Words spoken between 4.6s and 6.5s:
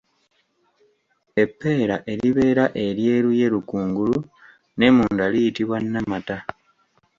ne munda liyitibwa Nnamata.